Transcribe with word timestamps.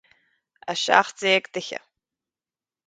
A 0.71 0.73
seacht 0.83 1.21
déag 1.27 1.45
d'fhichithe 1.53 1.79